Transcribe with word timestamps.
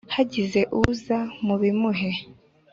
Hagize 0.15 0.59
uza 0.91 1.19
mubimuhe. 1.45 2.09